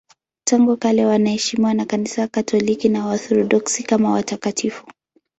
[0.47, 4.87] Tangu kale wanaheshimiwa na Kanisa Katoliki na Waorthodoksi kama watakatifu.